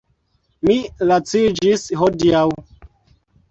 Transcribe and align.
Mi 0.69 0.77
laciĝis 1.09 1.85
hodiaŭ. 2.01 2.43